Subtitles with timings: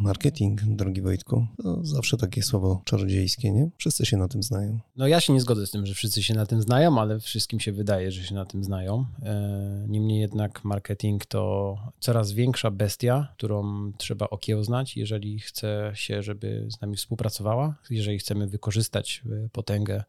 [0.00, 3.70] Marketing, drogi Wojtku, to zawsze takie słowo czarodziejskie, nie?
[3.76, 4.78] Wszyscy się na tym znają.
[4.96, 7.60] No ja się nie zgodzę z tym, że wszyscy się na tym znają, ale wszystkim
[7.60, 9.06] się wydaje, że się na tym znają.
[9.22, 16.66] E, niemniej jednak marketing to coraz większa bestia, którą trzeba okiełznać, jeżeli chce się, żeby
[16.68, 20.04] z nami współpracowała, jeżeli chcemy wykorzystać e, potęgę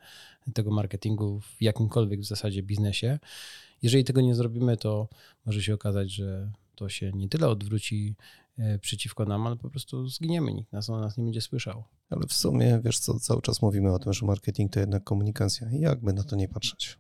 [0.53, 3.19] tego marketingu w jakimkolwiek w zasadzie biznesie.
[3.81, 5.07] Jeżeli tego nie zrobimy, to
[5.45, 8.15] może się okazać, że to się nie tyle odwróci
[8.81, 11.83] przeciwko nam, ale po prostu zginiemy, nikt nas o nas nie będzie słyszał.
[12.09, 15.67] Ale w sumie, wiesz co, cały czas mówimy o tym, że marketing to jednak komunikacja.
[15.71, 16.99] Jakby na to nie patrzeć.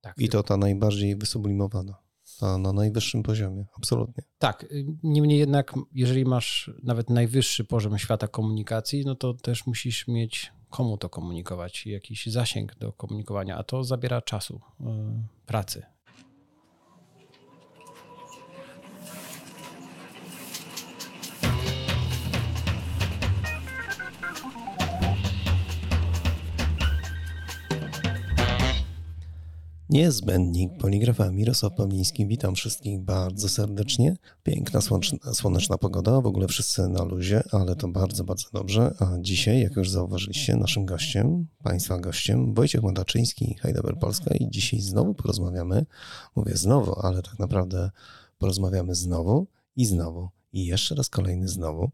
[0.00, 1.94] Tak, I to ta najbardziej wysublimowana.
[2.40, 4.24] Ta na najwyższym poziomie, absolutnie.
[4.38, 4.66] Tak,
[5.02, 10.98] niemniej jednak, jeżeli masz nawet najwyższy poziom świata komunikacji, no to też musisz mieć komu
[10.98, 14.84] to komunikować, jakiś zasięg do komunikowania, a to zabiera czasu, y,
[15.46, 15.82] pracy.
[29.90, 32.26] Niezbędnik poligrafa Mirosław Pawliński.
[32.26, 34.16] Witam wszystkich bardzo serdecznie.
[34.42, 38.94] Piękna, słoneczna, słoneczna pogoda, w ogóle wszyscy na luzie, ale to bardzo, bardzo dobrze.
[38.98, 44.80] A dzisiaj, jak już zauważyliście, naszym gościem, Państwa gościem, Wojciech Madaczyński, Heidelberg Polska i dzisiaj
[44.80, 45.86] znowu porozmawiamy,
[46.36, 47.90] mówię znowu, ale tak naprawdę
[48.38, 51.90] porozmawiamy znowu i znowu i jeszcze raz kolejny znowu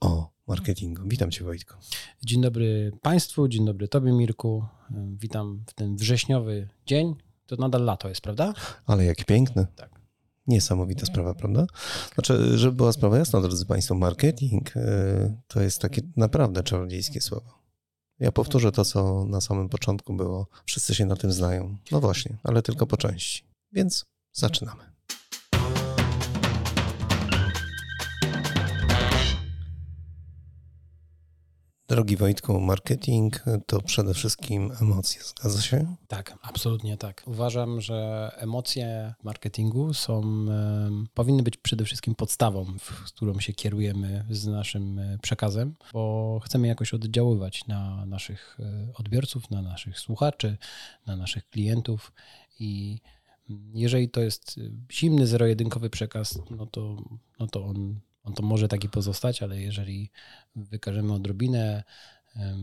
[0.00, 1.02] o marketingu.
[1.06, 1.74] Witam Cię Wojtku.
[2.24, 4.64] Dzień dobry Państwu, dzień dobry Tobie Mirku.
[5.20, 7.14] Witam w ten wrześniowy dzień,
[7.56, 8.54] to nadal lato jest, prawda?
[8.86, 9.66] Ale jaki piękny.
[9.76, 9.90] Tak.
[10.46, 11.66] Niesamowita sprawa, prawda?
[12.14, 14.80] Znaczy, żeby była sprawa jasna, drodzy Państwo, marketing y,
[15.46, 17.62] to jest takie naprawdę czarodziejskie słowo.
[18.18, 20.46] Ja powtórzę to, co na samym początku było.
[20.66, 21.76] Wszyscy się na tym znają.
[21.90, 23.44] No właśnie, ale tylko po części.
[23.72, 24.91] Więc zaczynamy.
[31.92, 35.96] Drogi Wojtku, marketing to przede wszystkim emocje, zgadza się?
[36.08, 37.22] Tak, absolutnie tak.
[37.26, 40.46] Uważam, że emocje marketingu są,
[41.14, 46.68] powinny być przede wszystkim podstawą, w którą się kierujemy z naszym e, przekazem, bo chcemy
[46.68, 50.56] jakoś oddziaływać na naszych e, odbiorców, na naszych słuchaczy,
[51.06, 52.12] na naszych klientów
[52.60, 53.00] i
[53.74, 54.60] jeżeli to jest
[54.92, 56.96] zimny, zero-jedynkowy przekaz, no to,
[57.38, 60.10] no to on on to może taki pozostać, ale jeżeli
[60.56, 61.82] wykażemy odrobinę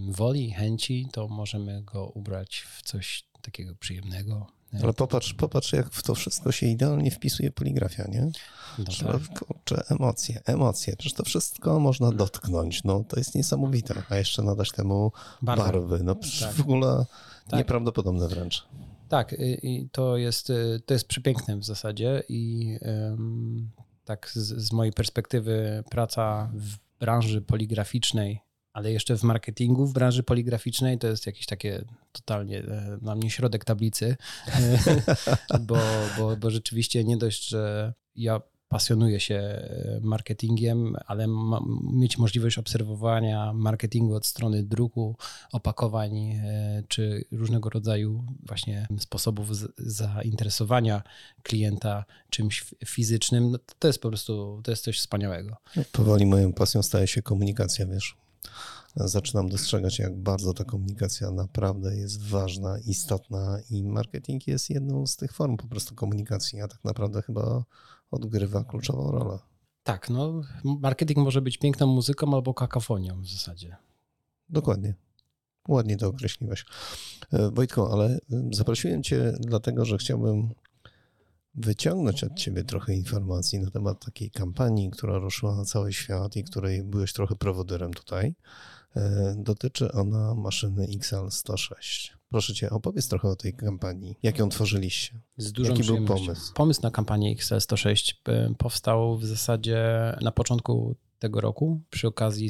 [0.09, 4.47] woli, chęci, to możemy go ubrać w coś takiego przyjemnego.
[4.84, 8.31] Ale popatrz, popatrz, jak w to wszystko się idealnie wpisuje poligrafia, nie?
[8.78, 9.40] No tak.
[9.40, 10.96] Kurczę, emocje, emocje.
[10.96, 12.84] Przecież to wszystko można dotknąć.
[12.84, 14.03] No, to jest niesamowite.
[14.09, 15.64] A jeszcze nadać temu barwy.
[15.64, 16.03] barwy.
[16.03, 16.53] No tak.
[16.53, 17.06] w ogóle
[17.47, 17.58] tak.
[17.58, 18.66] nieprawdopodobne wręcz.
[19.09, 23.72] Tak, i to jest, y, to jest przepiękne w zasadzie i um,
[24.09, 28.40] tak z, z mojej perspektywy praca w branży poligraficznej,
[28.74, 33.30] ale jeszcze w marketingu w branży poligraficznej to jest jakieś takie totalnie e, dla mnie
[33.30, 34.18] środek tablicy,
[35.68, 35.78] bo,
[36.18, 41.28] bo, bo rzeczywiście nie dość, że ja pasjonuje się e, marketingiem, ale
[41.94, 45.16] mieć możliwość obserwowania marketingu od strony druku,
[45.52, 51.03] opakowań e, czy różnego rodzaju właśnie sposobów zainteresowania
[51.44, 55.58] klienta czymś fizycznym, no to jest po prostu, to jest coś wspaniałego.
[55.91, 58.18] Powoli moją pasją staje się komunikacja, wiesz.
[58.96, 65.16] Zaczynam dostrzegać, jak bardzo ta komunikacja naprawdę jest ważna, istotna i marketing jest jedną z
[65.16, 67.63] tych form po prostu komunikacji, a tak naprawdę chyba
[68.12, 69.40] odgrywa kluczową rolę.
[69.84, 73.75] Tak, no marketing może być piękną muzyką albo kakafonią w zasadzie.
[74.50, 74.94] Dokładnie.
[75.68, 76.66] Ładnie to określiłeś.
[77.34, 78.20] E, Wojtko, ale e,
[78.52, 80.50] zaprosiłem Cię dlatego, że chciałbym
[81.56, 86.44] wyciągnąć od Ciebie trochę informacji na temat takiej kampanii, która ruszyła na cały świat i
[86.44, 88.36] której byłeś trochę prowodyrem tutaj.
[88.96, 92.19] E, dotyczy ona maszyny XL106.
[92.29, 94.16] Proszę cię, opowiedz trochę o tej kampanii.
[94.23, 95.19] Jak ją tworzyliście?
[95.38, 96.53] Z dużą Jaki był pomysł?
[96.53, 99.88] Pomysł na kampanię XL106 e, powstał w zasadzie
[100.22, 102.50] na początku tego roku przy okazji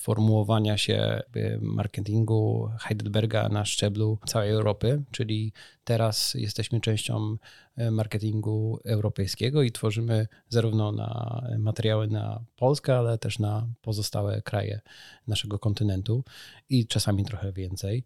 [0.00, 1.22] formułowania się
[1.60, 5.52] marketingu Heidelberga na szczeblu całej Europy, czyli
[5.88, 7.36] teraz jesteśmy częścią
[7.76, 14.80] e, marketingu europejskiego i tworzymy zarówno na materiały na Polskę, ale też na pozostałe kraje
[15.26, 16.24] naszego kontynentu
[16.68, 18.04] i czasami trochę więcej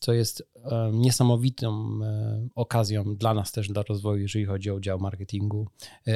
[0.00, 4.98] co jest e, niesamowitą e, okazją dla nas też, dla rozwoju, jeżeli chodzi o dział
[4.98, 5.68] marketingu,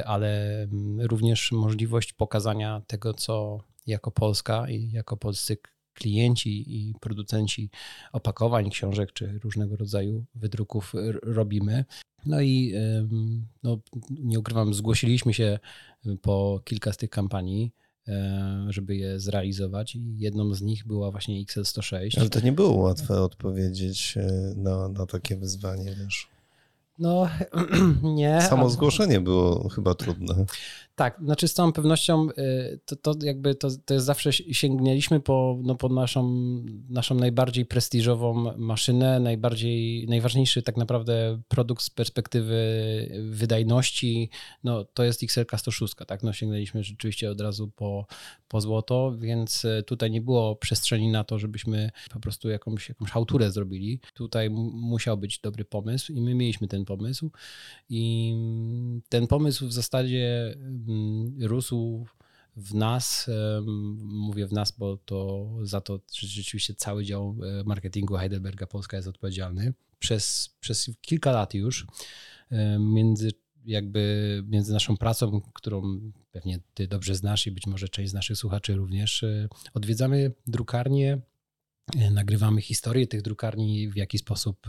[0.05, 5.57] ale mm, również możliwość pokazania tego, co jako Polska i jako polscy
[5.99, 7.71] klienci i producenci
[8.13, 10.93] opakowań, książek czy różnego rodzaju wydruków
[11.23, 11.85] robimy.
[12.27, 12.75] No i
[13.63, 13.79] no,
[14.11, 15.59] nie ukrywam, zgłosiliśmy się
[16.23, 17.73] po kilka z tych kampanii
[18.09, 22.21] e, żeby je zrealizować i jedną z nich była właśnie XL106.
[22.21, 26.29] Ale to nie było łatwe odpowiedzieć e, na, na takie wyzwanie, wiesz.
[26.99, 27.29] No,
[28.03, 28.43] nie.
[28.43, 30.45] Samo zgłoszenie było chyba trudne.
[30.99, 35.59] Tak, znaczy z całą pewnością y, to, to jakby to, to jest zawsze sięgnęliśmy po,
[35.63, 36.33] no, po naszą,
[36.89, 42.57] naszą najbardziej prestiżową maszynę, najbardziej, najważniejszy tak naprawdę produkt z perspektywy
[43.31, 44.31] wydajności,
[44.65, 48.07] no to jest XLK 106, tak, no sięgnęliśmy rzeczywiście od razu po,
[48.49, 53.11] po złoto, więc y, tutaj nie było przestrzeni na to, żebyśmy po prostu jakąś, jakąś
[53.11, 54.01] hałturę zrobili.
[54.15, 57.31] Tutaj musiał być dobry pomysł i my mieliśmy ten pomysł.
[57.89, 58.35] I
[59.09, 60.55] ten pomysł w zasadzie
[61.41, 62.07] rósł
[62.59, 63.31] w nas,
[64.03, 69.09] mówię w nas, bo to za to rzeczywiście cały dział e, marketingu Heidelberga Polska jest
[69.09, 69.75] odpowiedzialny.
[69.99, 71.87] Przez, przez kilka lat już
[72.51, 73.31] e, między
[73.65, 76.01] jakby między naszą pracą, którą
[76.31, 81.19] pewnie ty dobrze znasz i być może część z naszych słuchaczy również, e, odwiedzamy drukarnie,
[82.11, 84.67] nagrywamy historię tych drukarni, w jaki sposób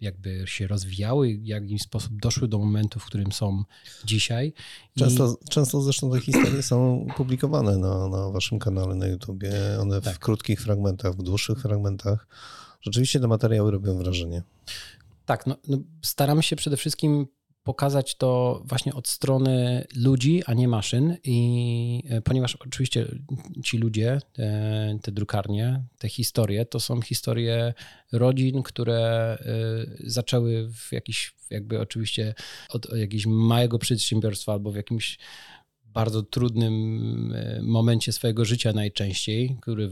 [0.00, 3.64] jakby się rozwijały, w jakiś sposób doszły do momentu, w którym są
[4.04, 4.52] dzisiaj.
[4.98, 5.48] Często, I...
[5.48, 9.52] często zresztą te historie są publikowane na, na waszym kanale na YouTubie.
[9.80, 10.16] One tak.
[10.16, 12.26] w krótkich fragmentach, w dłuższych fragmentach.
[12.80, 14.42] Rzeczywiście te materiały robią wrażenie.
[15.26, 17.26] Tak, no, no staramy się przede wszystkim
[17.62, 21.16] pokazać to właśnie od strony ludzi, a nie maszyn.
[21.24, 23.06] I e, ponieważ oczywiście
[23.64, 27.74] ci ludzie, te, te drukarnie, te historie, to są historie
[28.12, 28.98] rodzin, które
[29.40, 32.34] e, zaczęły w jakiś, jakby oczywiście
[32.68, 35.18] od jakiegoś małego przedsiębiorstwa albo w jakimś
[35.84, 39.88] bardzo trudnym e, momencie swojego życia najczęściej, który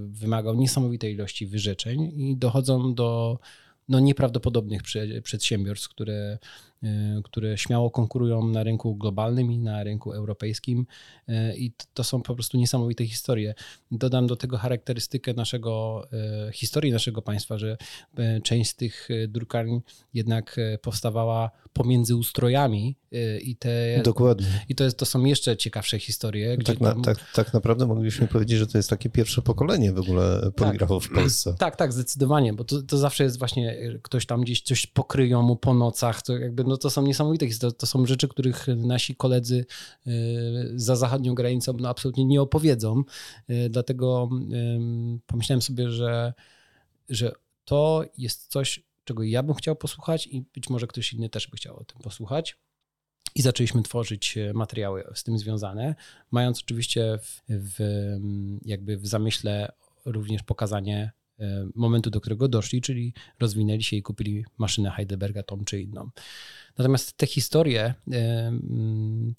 [0.00, 3.38] wymagał niesamowitej ilości wyrzeczeń i dochodzą do
[3.88, 4.82] no, nieprawdopodobnych
[5.22, 6.38] przedsiębiorstw, które
[7.24, 10.86] które śmiało konkurują na rynku globalnym i na rynku europejskim
[11.28, 13.54] e, i to są po prostu niesamowite historie.
[13.90, 16.04] Dodam do tego charakterystykę naszego,
[16.48, 17.76] e, historii naszego państwa, że
[18.42, 19.80] część z tych drukarni
[20.14, 22.96] jednak powstawała pomiędzy ustrojami
[23.42, 24.02] i te...
[24.04, 24.46] Dokładnie.
[24.68, 26.56] I to, jest, to są jeszcze ciekawsze historie.
[26.64, 27.02] Tak, na, tam...
[27.02, 31.12] tak, tak naprawdę moglibyśmy powiedzieć, że to jest takie pierwsze pokolenie w ogóle poligrafów tak.
[31.12, 31.54] w Polsce.
[31.58, 35.56] Tak, tak, zdecydowanie, bo to, to zawsze jest właśnie ktoś tam gdzieś coś pokryją mu
[35.56, 37.46] po nocach, to jakby no to są niesamowite.
[37.78, 39.66] To są rzeczy, których nasi koledzy
[40.06, 40.12] y,
[40.74, 43.02] za zachodnią granicą no absolutnie nie opowiedzą.
[43.50, 44.30] Y, dlatego
[45.26, 46.32] pomyślałem sobie, że,
[47.08, 47.32] że
[47.64, 51.56] to jest coś, czego ja bym chciał posłuchać i być może ktoś inny też by
[51.56, 52.58] chciał o tym posłuchać.
[53.34, 55.94] I zaczęliśmy tworzyć e, materiały z tym związane,
[56.30, 57.78] mając oczywiście w, w,
[58.64, 59.72] jakby w zamyśle
[60.04, 61.12] również pokazanie
[61.74, 66.10] momentu, do którego doszli, czyli rozwinęli się i kupili maszynę Heidelberga, tą czy inną.
[66.78, 67.94] Natomiast te historie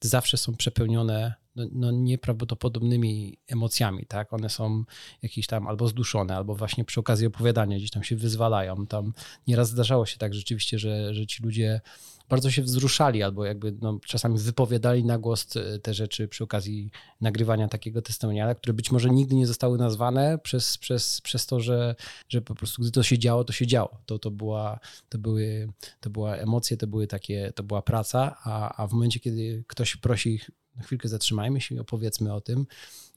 [0.02, 4.34] zawsze są przepełnione no, no, nieprawdopodobnymi emocjami, tak?
[4.34, 4.84] One są
[5.22, 8.88] jakieś tam albo zduszone, albo właśnie przy okazji opowiadania gdzieś tam się wyzwalają.
[8.88, 9.14] Tam
[9.48, 11.82] nieraz zdarzało się tak rzeczywiście, że, że ci ludzie
[12.30, 15.48] bardzo się wzruszali albo jakby no, czasami wypowiadali na głos
[15.82, 16.92] te rzeczy przy okazji
[17.22, 21.96] nagrywania takiego testimoniala, które być może nigdy nie zostały nazwane przez, przez, przez to, że,
[22.30, 24.02] że po prostu gdy to się działo, to się działo.
[24.06, 24.80] To, to, była,
[25.10, 25.68] to, były,
[26.00, 29.96] to była emocje, to, były takie, to była praca, a, a w momencie, kiedy ktoś
[29.96, 30.40] prosi
[30.76, 32.66] na chwilkę zatrzymajmy się i opowiedzmy o tym,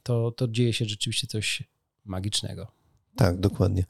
[0.03, 1.63] to, to dzieje się rzeczywiście coś
[2.05, 2.67] magicznego.
[3.17, 3.85] Tak, dokładnie.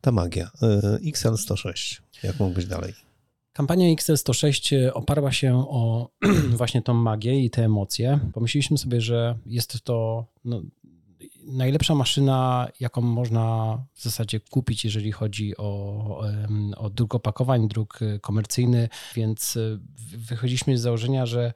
[0.00, 0.50] Ta magia.
[0.62, 2.00] E, XL106.
[2.22, 2.94] Jak mógł być dalej?
[3.52, 6.10] Kampania XL106 e, oparła się o
[6.60, 8.18] właśnie tą magię i te emocje.
[8.32, 10.62] Pomyśleliśmy sobie, że jest to no,
[11.46, 16.20] najlepsza maszyna, jaką można w zasadzie kupić, jeżeli chodzi o,
[16.76, 19.58] o druk opakowań, druk e, komercyjny, więc
[20.16, 21.52] wychodziliśmy z założenia, że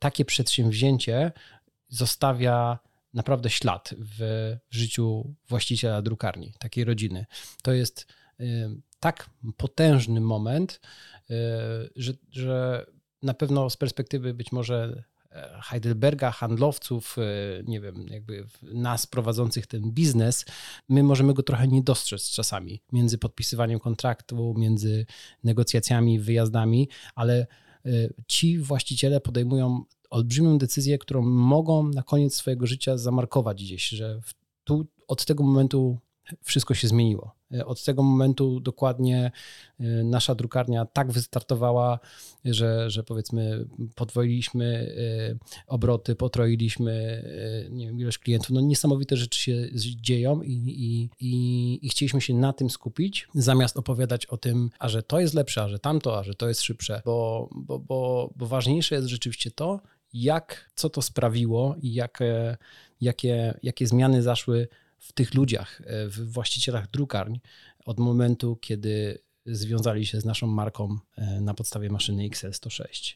[0.00, 1.32] takie przedsięwzięcie
[1.88, 2.78] zostawia
[3.14, 7.26] naprawdę ślad w, życiu właściciela drukarni, takiej rodziny.
[7.62, 8.06] To jest
[8.40, 10.80] y, tak potężny moment,
[11.30, 11.34] y,
[11.96, 12.86] że, że
[13.22, 19.66] na pewno z perspektywy być może e, Heidelberga, handlowców, y, nie wiem, jakby nas prowadzących
[19.66, 20.44] ten biznes,
[20.88, 25.06] my możemy go trochę nie dostrzec czasami między podpisywaniem kontraktu, między
[25.44, 27.46] negocjacjami, wyjazdami, ale
[28.26, 34.20] ci właściciele podejmują olbrzymią decyzję, którą mogą na koniec swojego życia zamarkować gdzieś, że
[34.64, 35.98] tu od tego momentu
[36.42, 37.34] wszystko się zmieniło.
[37.54, 39.30] E, od tego momentu dokładnie
[39.80, 41.98] e, nasza drukarnia tak wystartowała,
[42.44, 44.94] że, że powiedzmy podwoiliśmy
[45.36, 47.24] e, obroty, potroiliśmy
[47.70, 48.50] wiem, ilość klientów.
[48.50, 49.68] No niesamowite rzeczy się
[50.00, 54.88] dzieją i, i, i, i chcieliśmy się na tym skupić, zamiast opowiadać o tym, a
[54.88, 58.30] że to jest lepsze, a że tamto, a że to jest szybsze, bo, bo, bo,
[58.36, 59.80] bo ważniejsze jest rzeczywiście to,
[60.12, 62.56] jak, co to sprawiło i jakie,
[63.00, 64.68] jakie, jakie zmiany zaszły
[65.00, 67.40] w tych ludziach, w właścicielach drukarni
[67.84, 70.98] od momentu, kiedy związali się z naszą marką
[71.40, 73.14] na podstawie maszyny XL106.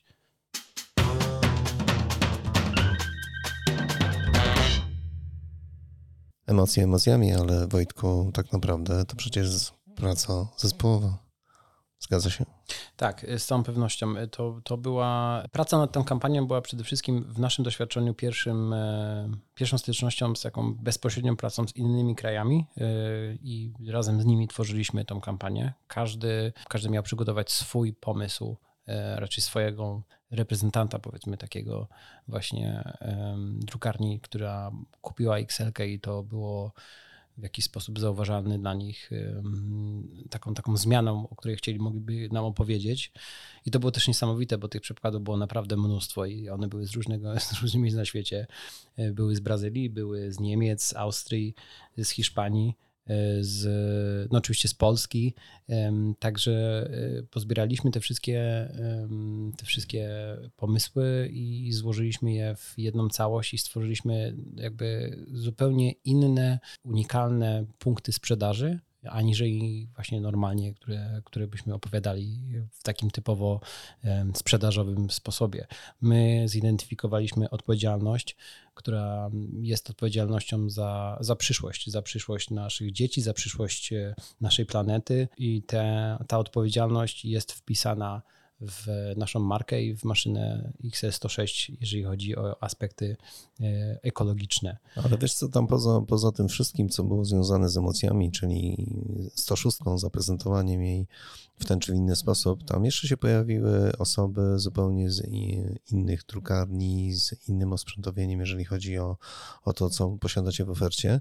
[6.47, 11.24] Emocje emocjami, ale Wojtku, tak naprawdę to przecież praca zespołowa.
[12.05, 12.45] Zgadza się?
[12.97, 14.15] Tak, z całą pewnością.
[14.31, 19.31] To, to była praca nad tą kampanią była przede wszystkim w naszym doświadczeniu pierwszym, e,
[19.55, 22.85] pierwszą stycznością z taką bezpośrednią pracą z innymi krajami e,
[23.43, 25.73] i razem z nimi tworzyliśmy tą kampanię.
[25.87, 28.57] Każdy, każdy miał przygotować swój pomysł,
[28.87, 31.89] e, raczej swojego reprezentanta, powiedzmy takiego
[32.29, 32.95] właśnie
[33.59, 34.71] drukarni, która
[35.01, 36.73] kupiła XL i to było
[37.39, 39.11] w jakiś sposób zauważalny dla nich
[40.31, 43.13] taką, taką zmianą, o której chcieli, mogliby nam opowiedzieć.
[43.67, 46.93] I to było też niesamowite, bo tych przykładów było naprawdę mnóstwo i one były z,
[46.93, 48.47] różnego, z różnych miejsc na świecie.
[48.97, 51.55] E, były z Brazylii, były z Niemiec, z Austrii,
[51.97, 52.75] z Hiszpanii
[53.41, 53.63] z,
[54.33, 55.35] no oczywiście z Polski.
[56.19, 56.87] Także
[57.21, 58.69] e, pozbieraliśmy te wszystkie,
[59.57, 60.11] te wszystkie
[60.57, 68.81] pomysły i złożyliśmy je w jedną całość i stworzyliśmy jakby zupełnie inne, unikalne punkty sprzedaży
[69.11, 72.39] aniżeli właśnie normalnie, które, które byśmy opowiadali
[72.71, 73.61] w takim typowo
[74.35, 75.67] sprzedażowym sposobie.
[76.01, 78.37] My zidentyfikowaliśmy odpowiedzialność,
[78.75, 79.31] która
[79.61, 85.63] jest odpowiedzialnością za, za przyszłość, za przyszłość naszych dzieci, za przyszłość e, naszej planety i
[85.63, 88.23] te, ta odpowiedzialność jest wpisana
[88.61, 93.17] w naszą markę i w maszynę XS106, jeżeli chodzi o aspekty
[93.61, 93.65] e,
[94.03, 94.77] ekologiczne.
[94.97, 98.87] Ale wiesz co, tam poza, poza tym wszystkim, co było związane z emocjami, czyli
[99.35, 101.07] 106, zaprezentowaniem jej
[101.59, 105.29] w ten czy inny sposób, tam jeszcze się pojawiły osoby zupełnie z
[105.93, 109.17] innych drukarni, z innym osprzętowieniem, jeżeli chodzi o,
[109.65, 111.21] o to, co posiadacie w ofercie.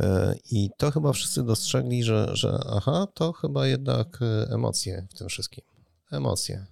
[0.00, 5.28] E, I to chyba wszyscy dostrzegli, że, że aha, to chyba jednak emocje w tym
[5.28, 5.71] wszystkim
[6.12, 6.66] emocje.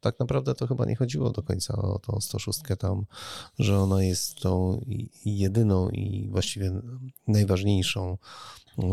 [0.00, 3.04] Tak naprawdę to chyba nie chodziło do końca o tą 106 tam,
[3.58, 4.84] że ona jest tą
[5.24, 6.72] jedyną i właściwie
[7.28, 8.18] najważniejszą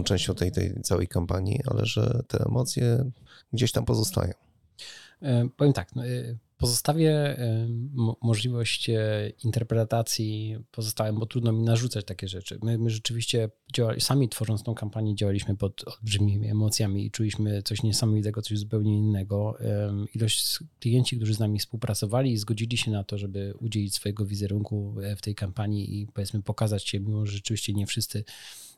[0.06, 3.12] częścią tej, tej całej kampanii, ale że te emocje
[3.54, 4.34] gdzieś tam pozostają.
[5.22, 7.38] E, powiem tak, no, e, Pozostawię
[8.22, 12.60] możliwość e, interpretacji pozostałym, bo trudno mi narzucać takie rzeczy.
[12.64, 17.84] My, my rzeczywiście działali, sami tworząc tą kampanię, działaliśmy pod olbrzymimi emocjami i czuliśmy coś
[17.84, 19.58] niesamowitego, coś zupełnie innego.
[20.16, 24.96] Ilość klienci, którzy z nami współpracowali i zgodzili się na to, żeby udzielić swojego wizerunku
[25.04, 28.24] e, w tej kampanii i powiedzmy pokazać się, mimo że rzeczywiście nie wszyscy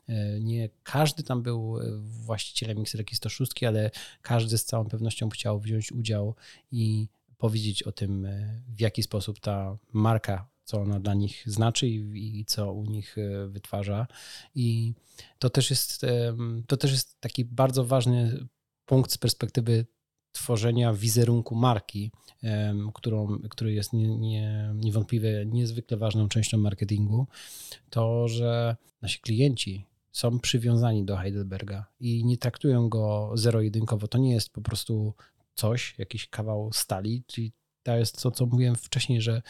[0.08, 3.90] e, nie każdy tam był właścicielem XRX 106, ale
[4.22, 6.34] każdy z całą pewnością chciał wziąć udział
[6.72, 7.08] i
[7.40, 12.40] powiedzieć o tym, e, w jaki sposób ta marka, co ona dla nich znaczy i,
[12.40, 14.06] i co u nich e, wytwarza.
[14.54, 14.94] I
[15.38, 16.06] to też jest,
[16.66, 18.46] to też jest taki bardzo ważny
[18.86, 19.86] punkt z perspektywy
[20.32, 22.10] tworzenia wizerunku marki,
[22.94, 27.26] którą, który jest nie, nie, niewątpliwie niezwykle ważną częścią marketingu,
[27.90, 34.08] to, że nasi klienci są przywiązani do Heidelberga i nie traktują go zero-jedynkowo.
[34.08, 35.14] To nie jest po prostu
[35.60, 37.52] coś, jakiś kawał stali, czyli
[37.82, 39.42] to jest to, co mówiłem wcześniej, że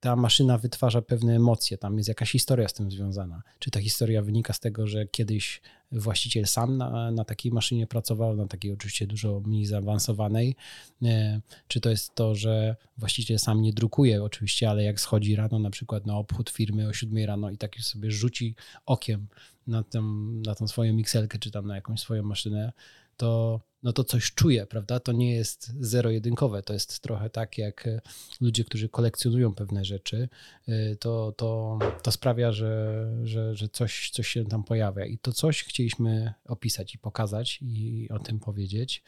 [0.00, 3.42] ta maszyna wytwarza pewne emocje, tam jest jakaś historia z tym związana.
[3.58, 5.60] Czy ta historia wynika z tego, że kiedyś
[5.92, 10.56] właściciel sam na, na takiej maszynie pracował, na takiej oczywiście dużo mniej zaawansowanej,
[11.02, 14.24] e, czy to jest to, że właściciel sam nie drukuje?
[14.24, 17.76] Oczywiście, ale jak schodzi rano na przykład na obchód firmy o 7 rano i tak
[17.80, 18.54] sobie rzuci
[18.86, 19.26] okiem
[19.66, 20.02] na, tą,
[20.46, 22.72] na tą swoją mikselkę, czy tam na jakąś swoją maszynę,
[23.16, 25.00] to, no to coś czuje, prawda?
[25.00, 28.00] To nie jest zero-jedynkowe, to jest trochę tak jak e,
[28.40, 30.28] ludzie, którzy kolekcjonują pewne rzeczy,
[30.68, 35.32] e, to, to, to sprawia, że, że, że coś, coś się tam pojawia i to
[35.32, 39.04] coś chcieliśmy opisać i pokazać i o tym powiedzieć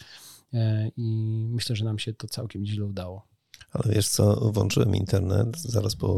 [0.54, 3.26] e, i myślę, że nam się to całkiem źle udało.
[3.72, 6.08] Ale wiesz co, włączyłem internet zaraz po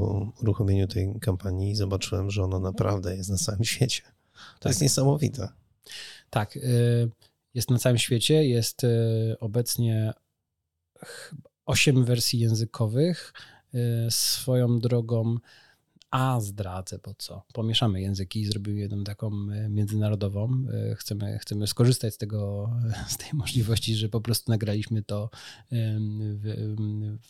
[0.42, 4.02] uruchomieniu tej kampanii i zobaczyłem, że ona naprawdę jest na całym świecie.
[4.02, 4.70] To tak.
[4.70, 5.48] jest niesamowite.
[6.30, 6.58] Tak
[7.54, 8.45] jest na całym świecie.
[8.45, 8.88] Jest e,
[9.40, 10.12] obecnie
[11.66, 13.33] 8 wersji językowych.
[13.75, 15.37] E, swoją drogą
[16.10, 17.42] a zdradzę, bo co?
[17.52, 20.64] Pomieszamy języki i zrobimy jedną taką e, międzynarodową.
[20.90, 22.70] E, chcemy, chcemy skorzystać z tego,
[23.08, 25.30] z tej możliwości, że po prostu nagraliśmy to
[25.70, 26.76] w,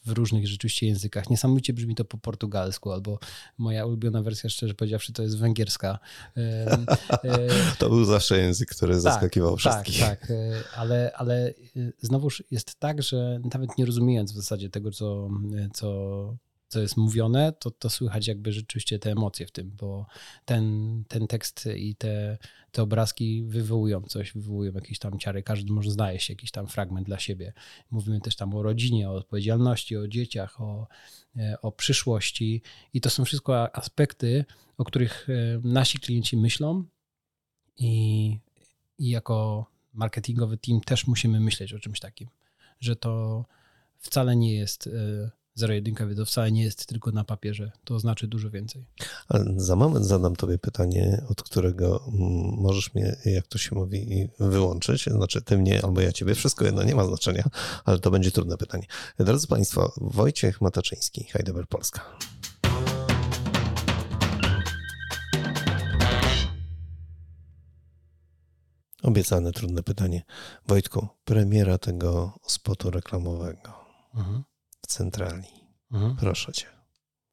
[0.04, 1.30] w, różnych rzeczywiście językach.
[1.30, 3.18] Niesamowicie brzmi to po portugalsku, albo
[3.58, 5.98] moja ulubiona wersja, szczerze powiedziawszy, to jest węgierska.
[7.78, 10.00] To był zawsze język, który tak, zaskakiwał wszystkich.
[10.00, 10.32] Tak, tak,
[10.76, 11.54] ale, ale
[12.00, 15.28] znowuż jest tak, że nawet nie rozumiejąc w zasadzie tego, co,
[15.72, 16.36] co
[16.70, 20.06] co jest mówione, to, to słychać jakby rzeczywiście te emocje w tym, bo
[20.44, 22.38] ten, ten tekst i te,
[22.72, 25.42] te obrazki wywołują coś, wywołują jakieś tam ciary.
[25.42, 27.52] Każdy może znaje się jakiś tam fragment dla siebie.
[27.90, 30.86] Mówimy też tam o rodzinie, o odpowiedzialności, o dzieciach, o,
[31.36, 32.62] e, o przyszłości
[32.92, 34.44] i to są wszystko aspekty,
[34.78, 36.84] o których e, nasi klienci myślą
[37.76, 38.38] i,
[38.98, 42.28] i jako marketingowy team też musimy myśleć o czymś takim,
[42.80, 43.44] że to
[43.98, 44.88] wcale nie jest
[45.54, 48.86] zero-jedynkowy to wcale nie jest tylko na papierze, to znaczy dużo więcej.
[49.28, 52.20] Ale za moment zadam tobie pytanie, od którego mm,
[52.60, 56.82] możesz mnie, jak to się mówi, wyłączyć, znaczy ty mnie albo ja ciebie, wszystko jedno,
[56.82, 57.44] nie ma znaczenia,
[57.84, 58.86] ale to będzie trudne pytanie.
[59.18, 62.18] Drodzy Państwo, Wojciech Mataczyński, Heidelberg Polska.
[69.02, 70.22] Obiecane trudne pytanie.
[70.66, 73.72] Wojtku, premiera tego spotu reklamowego.
[74.14, 74.49] Mhm
[74.82, 75.48] w centrali.
[75.92, 76.16] Mhm.
[76.16, 76.66] Proszę cię.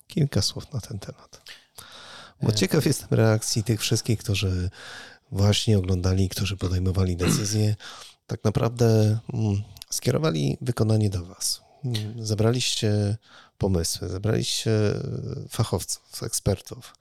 [0.07, 1.41] Kilka słów na ten temat.
[2.41, 4.69] Bo e, ciekaw jestem reakcji tych wszystkich, którzy
[5.31, 7.75] właśnie oglądali, którzy podejmowali decyzje.
[8.27, 11.61] Tak naprawdę mm, skierowali wykonanie do Was.
[11.85, 13.17] Mm, zebraliście
[13.57, 14.71] pomysły, zebraliście
[15.49, 16.95] fachowców, ekspertów.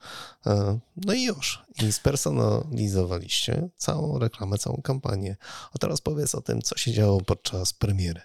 [0.45, 1.65] E, no i już.
[1.83, 5.35] I spersonalizowaliście całą reklamę, całą kampanię.
[5.73, 8.21] A teraz powiedz o tym, co się działo podczas premiery.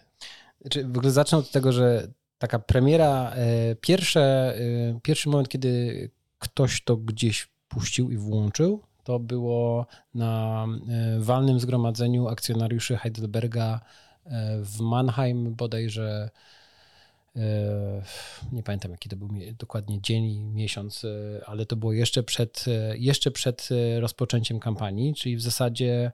[0.62, 6.10] Znaczy, w ogóle zacznę od tego, że taka premiera, e, pierwsze, e, pierwszy moment, kiedy
[6.38, 13.80] ktoś to gdzieś puścił i włączył, to było na e, walnym zgromadzeniu akcjonariuszy Heidelberga
[14.60, 16.30] w Mannheim bodajże
[18.52, 21.08] nie pamiętam jaki to był dokładnie dzień miesiąc, e,
[21.46, 23.68] ale to było jeszcze przed, e, jeszcze przed
[24.00, 26.12] rozpoczęciem kampanii, czyli w zasadzie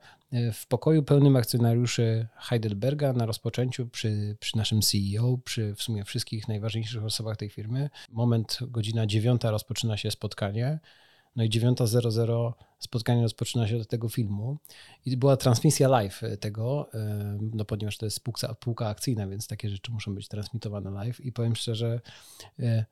[0.53, 6.47] w pokoju pełnym akcjonariuszy Heidelberga na rozpoczęciu przy, przy naszym CEO, przy w sumie wszystkich
[6.47, 7.89] najważniejszych osobach tej firmy.
[8.11, 10.79] Moment, godzina dziewiąta rozpoczyna się spotkanie.
[11.35, 14.57] No i 9.00 spotkanie rozpoczyna się od tego filmu.
[15.05, 16.89] I była transmisja live tego,
[17.39, 21.19] no ponieważ to jest spółka, spółka akcyjna, więc takie rzeczy muszą być transmitowane live.
[21.19, 22.01] I powiem szczerze,
[22.59, 22.85] e,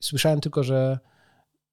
[0.00, 0.98] słyszałem tylko, że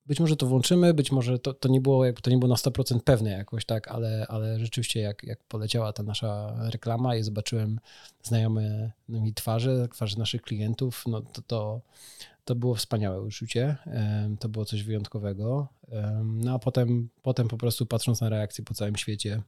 [0.09, 2.99] być może to włączymy, być może to, to, nie, było, to nie było na 100%
[2.99, 7.79] pewne jakoś, tak, ale, ale rzeczywiście jak, jak poleciała ta nasza reklama i zobaczyłem
[8.23, 11.81] znajome mi twarze, twarze naszych klientów, no to, to,
[12.45, 13.77] to było wspaniałe uczucie,
[14.39, 15.67] to było coś wyjątkowego.
[16.23, 19.41] No a potem, potem po prostu patrząc na reakcje po całym świecie,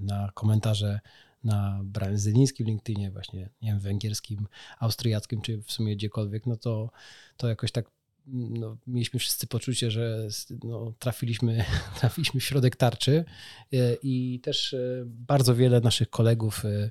[0.00, 1.00] na komentarze
[1.44, 6.90] na Brian Zelińskim LinkedInie, właśnie nie wiem, węgierskim, austriackim, czy w sumie gdziekolwiek, no to,
[7.36, 7.86] to jakoś tak
[8.26, 10.28] no, mieliśmy wszyscy poczucie, że
[10.64, 11.64] no, trafiliśmy,
[12.00, 13.24] trafiliśmy w środek tarczy
[13.72, 16.90] e, i też e, bardzo wiele naszych kolegów, e,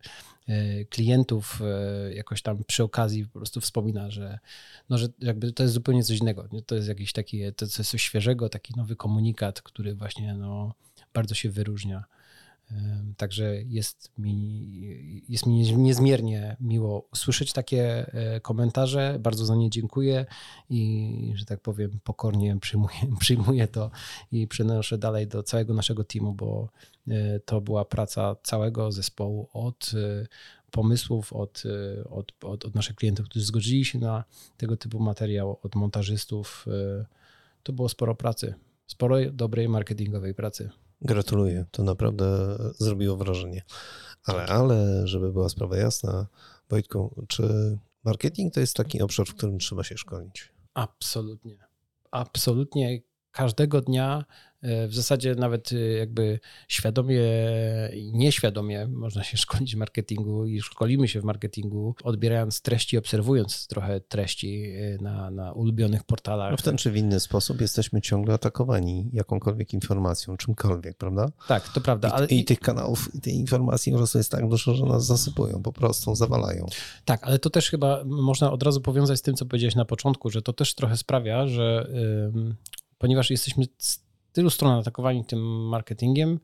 [0.89, 1.61] klientów
[2.15, 4.39] jakoś tam przy okazji po prostu wspomina, że,
[4.89, 6.47] no, że jakby to jest zupełnie coś innego.
[6.65, 10.73] To jest jakiś taki, to jest coś świeżego, taki nowy komunikat, który właśnie no,
[11.13, 12.03] bardzo się wyróżnia.
[13.17, 19.17] Także jest mi, jest mi niezmiernie miło słyszeć takie e, komentarze.
[19.19, 20.25] Bardzo za nie dziękuję
[20.69, 23.91] i, że tak powiem, pokornie przyjmuję, przyjmuję to
[24.31, 26.69] i przenoszę dalej do całego naszego teamu, bo
[27.07, 30.27] e, to była praca całego zespołu od e,
[30.71, 31.63] pomysłów, od,
[32.09, 34.23] od, od, od naszych klientów, którzy zgodzili się na
[34.57, 36.65] tego typu materiał, od montażystów.
[37.63, 38.53] To było sporo pracy,
[38.87, 40.69] sporo dobrej marketingowej pracy.
[41.01, 43.61] Gratuluję, to naprawdę zrobiło wrażenie.
[44.25, 46.27] Ale, ale, żeby była sprawa jasna,
[46.69, 50.53] Wojtku, czy marketing to jest taki obszar, w którym trzeba się szkolić?
[50.73, 51.57] Absolutnie.
[52.11, 53.01] Absolutnie.
[53.31, 54.25] Każdego dnia
[54.63, 57.21] w zasadzie nawet e, jakby świadomie
[57.93, 63.67] i nieświadomie można się szkolić w marketingu i szkolimy się w marketingu, odbierając treści, obserwując
[63.67, 66.51] trochę treści e, na, na ulubionych portalach.
[66.51, 71.31] No w ten czy w inny sposób jesteśmy ciągle atakowani jakąkolwiek informacją, czymkolwiek, prawda?
[71.47, 72.07] Tak, to prawda.
[72.07, 72.27] I, ale...
[72.27, 75.73] i tych kanałów, i tej informacji po prostu jest tak dużo, że nas zasypują, po
[75.73, 76.65] prostu zawalają.
[77.05, 80.29] Tak, ale to też chyba można od razu powiązać z tym, co powiedziałeś na początku,
[80.29, 81.87] że to też trochę sprawia, że
[82.97, 83.65] ponieważ jesteśmy
[84.33, 86.39] tylu stron atakowani tym marketingiem,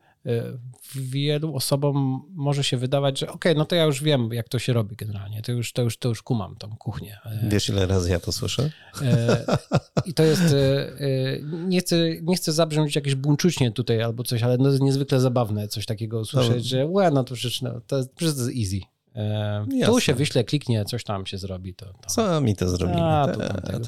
[0.94, 4.58] wielu osobom może się wydawać, że okej, okay, no to ja już wiem, jak to
[4.58, 7.18] się robi generalnie, to już, to już, to już kumam tą kuchnię.
[7.42, 8.70] Wiesz, ile razy ja to słyszę?
[10.06, 10.54] I to jest,
[11.50, 15.68] nie chcę, nie chcę zabrzmieć jakieś buńczucznie tutaj albo coś, ale no jest niezwykle zabawne
[15.68, 16.68] coś takiego usłyszeć, no.
[16.68, 18.80] że łe, no to przecież no, to, jest, to jest easy.
[19.72, 19.86] Jasne.
[19.86, 21.74] Tu się wyśle, kliknie, coś tam się zrobi.
[21.74, 22.10] To, to...
[22.10, 23.02] Sami to zrobimy.
[23.02, 23.80] A, to tam E,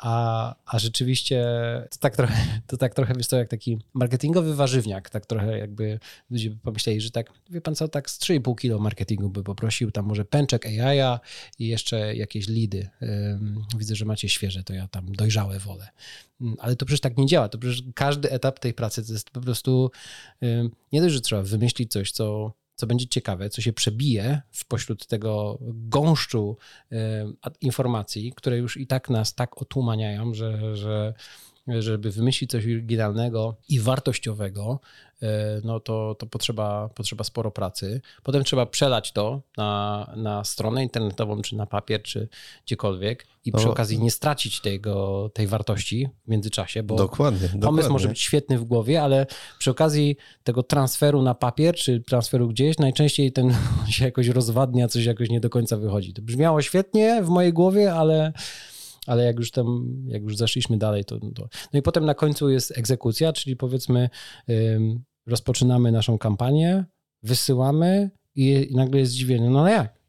[0.00, 1.44] a, a rzeczywiście
[1.90, 2.34] to tak trochę,
[2.66, 5.98] to tak trochę wiesz to jak taki marketingowy warzywniak, tak trochę jakby
[6.30, 9.90] ludzie by pomyśleli, że tak, wie pan co, tak z 3,5 kilo marketingu by poprosił,
[9.90, 11.18] tam może pęczek AI
[11.58, 12.88] i jeszcze jakieś lidy.
[13.78, 15.88] Widzę, że macie świeże, to ja tam dojrzałe wolę.
[16.58, 19.40] Ale to przecież tak nie działa, to przecież każdy etap tej pracy to jest po
[19.40, 19.90] prostu
[20.92, 25.06] nie dość, że trzeba wymyślić coś, co co będzie ciekawe, co się przebije w pośród
[25.06, 26.56] tego gąszczu
[27.60, 31.14] informacji, które już i tak nas tak otumaniają, że, że
[31.68, 34.80] żeby wymyślić coś oryginalnego i wartościowego,
[35.22, 38.00] E, no to, to potrzeba, potrzeba sporo pracy.
[38.22, 42.28] Potem trzeba przelać to na, na stronę internetową, czy na papier, czy
[42.66, 47.88] gdziekolwiek i przy okazji nie stracić tego, tej wartości w międzyczasie, bo dokładnie, pomysł dokładnie.
[47.88, 49.26] może być świetny w głowie, ale
[49.58, 53.54] przy okazji tego transferu na papier, czy transferu gdzieś, najczęściej ten
[53.88, 56.12] się jakoś rozwadnia, coś jakoś nie do końca wychodzi.
[56.12, 58.32] To brzmiało świetnie w mojej głowie, ale
[59.06, 61.48] ale jak już tam, jak już zeszliśmy dalej, to, to...
[61.72, 64.10] No i potem na końcu jest egzekucja, czyli powiedzmy
[65.26, 66.84] rozpoczynamy naszą kampanię,
[67.22, 69.50] wysyłamy i nagle jest zdziwienie.
[69.50, 70.00] No ale jak?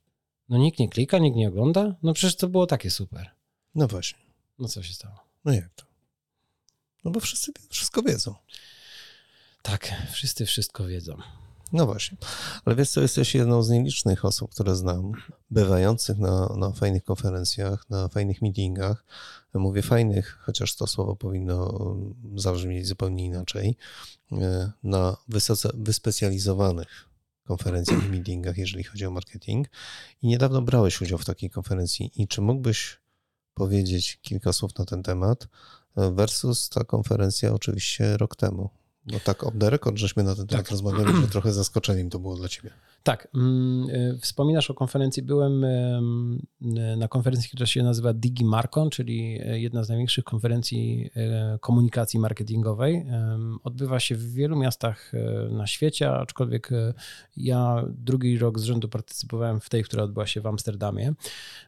[0.50, 1.96] No nikt nie klika, nikt nie ogląda?
[2.04, 3.30] No przecież to było takie super.
[3.76, 4.20] No właśnie.
[4.60, 5.16] No co się stało?
[5.46, 5.86] No jak to?
[7.06, 8.36] No bo wszyscy wszystko wiedzą.
[9.62, 11.18] Tak, wszyscy wszystko wiedzą.
[11.74, 12.18] No właśnie.
[12.66, 15.12] Ale wiesz co, jesteś jedną z nielicznych osób, które znam,
[15.52, 19.06] bywających na, na fajnych konferencjach, na fajnych meetingach.
[19.54, 21.74] Mówię fajnych, chociaż to słowo powinno
[22.36, 23.78] zabrzmieć zupełnie inaczej.
[24.32, 27.12] E, na wysoce wyspecjalizowanych
[27.44, 29.68] konferencjach i meetingach, jeżeli chodzi o marketing.
[30.22, 32.12] I niedawno brałeś udział w takiej konferencji.
[32.16, 33.00] I czy mógłbyś
[33.54, 35.48] powiedzieć kilka słów na ten temat
[35.98, 38.70] e, versus ta konferencja oczywiście rok temu?
[39.06, 40.72] No tak, off the record, żeśmy na ten temat tak.
[40.72, 42.70] rozmawiali, że trochę zaskoczeniem to było dla ciebie.
[43.04, 43.28] Tak.
[43.36, 45.24] Mm, y, wspominasz o konferencji.
[45.24, 45.66] Byłem
[46.98, 51.12] na konferencji, która się nazywa DigiMarcon, czyli e, jedna z największych konferencji
[51.62, 53.06] komunikacji marketingowej.
[53.64, 55.12] Odbywa się w wielu miastach
[55.52, 56.70] na świecie, aczkolwiek
[57.38, 61.14] ja drugi rok z rzędu partycypowałem w tej, która odbyła się w Amsterdamie.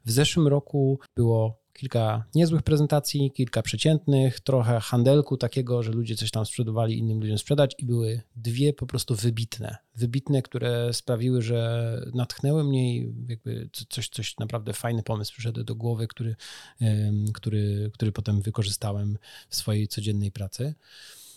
[0.06, 6.31] W zeszłym roku było kilka niezłych prezentacji, kilka przeciętnych, trochę handelku takiego, że ludzie coś
[6.31, 9.77] tam sprzedawali innym ludziom sprzedać i były dwie po prostu wybitne.
[9.95, 15.75] Wybitne, które sprawiły, że natchnęły mnie i jakby coś, coś naprawdę fajny pomysł przyszedł do
[15.75, 16.36] głowy, który,
[17.33, 19.17] który, który potem wykorzystałem
[19.49, 20.75] w swojej codziennej pracy.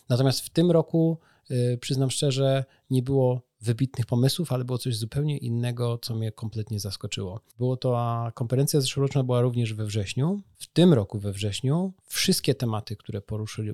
[0.08, 1.18] Natomiast w tym roku,
[1.50, 6.80] y, przyznam szczerze, nie było wybitnych pomysłów, ale było coś zupełnie innego, co mnie kompletnie
[6.80, 7.40] zaskoczyło.
[7.58, 10.42] Było to, a konferencja zeszłoroczna była również we wrześniu.
[10.58, 13.20] W tym roku we wrześniu wszystkie tematy, które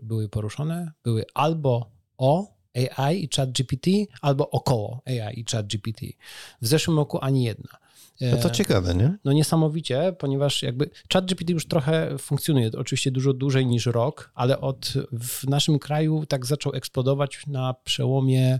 [0.03, 3.87] były poruszone, były albo o AI i ChatGPT,
[4.21, 6.01] albo około AI i ChatGPT.
[6.61, 7.83] W zeszłym roku ani jedna.
[8.31, 9.17] No to ciekawe, nie?
[9.25, 14.93] No niesamowicie, ponieważ jakby ChatGPT już trochę funkcjonuje, oczywiście dużo dłużej niż rok, ale od
[15.13, 18.59] w naszym kraju tak zaczął eksplodować na przełomie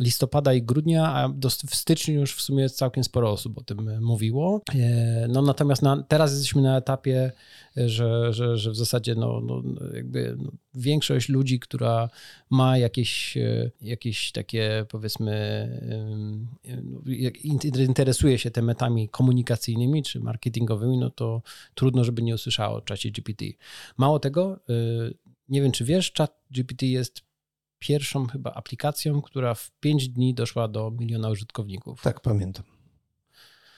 [0.00, 4.02] listopada i grudnia, a do, w styczniu już w sumie całkiem sporo osób o tym
[4.04, 4.60] mówiło.
[4.74, 7.32] E, no natomiast na, teraz jesteśmy na etapie,
[7.76, 9.62] że, że, że w zasadzie no, no
[9.94, 12.08] jakby no, większość ludzi, która
[12.50, 15.32] ma jakieś, e, jakieś takie powiedzmy
[16.82, 17.00] no,
[17.84, 21.42] interesuje się tematami komunikacyjnymi czy marketingowymi, no to
[21.74, 23.44] trudno, żeby nie usłyszała o czacie GPT.
[23.96, 24.72] Mało tego, e,
[25.48, 27.22] nie wiem czy wiesz, chat GPT jest
[27.78, 32.02] pierwszą chyba aplikacją, która w 5 dni doszła do miliona użytkowników.
[32.02, 32.64] Tak, pamiętam.